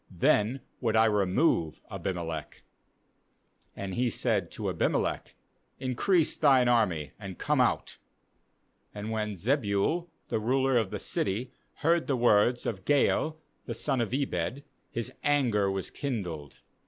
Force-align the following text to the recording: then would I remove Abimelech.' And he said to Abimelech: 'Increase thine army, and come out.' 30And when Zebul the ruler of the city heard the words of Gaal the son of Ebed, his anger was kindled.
then 0.09 0.61
would 0.79 0.95
I 0.95 1.05
remove 1.05 1.83
Abimelech.' 1.91 2.63
And 3.75 3.93
he 3.93 4.09
said 4.09 4.49
to 4.53 4.67
Abimelech: 4.67 5.35
'Increase 5.79 6.37
thine 6.37 6.67
army, 6.67 7.11
and 7.19 7.37
come 7.37 7.61
out.' 7.61 7.99
30And 8.95 9.11
when 9.11 9.35
Zebul 9.35 10.07
the 10.29 10.39
ruler 10.39 10.75
of 10.75 10.89
the 10.89 10.97
city 10.97 11.51
heard 11.85 12.07
the 12.07 12.17
words 12.17 12.65
of 12.65 12.83
Gaal 12.83 13.37
the 13.67 13.75
son 13.75 14.01
of 14.01 14.11
Ebed, 14.11 14.63
his 14.91 15.13
anger 15.23 15.69
was 15.69 15.91
kindled. 15.91 16.61